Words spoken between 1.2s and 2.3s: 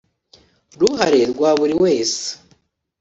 rwa buri wese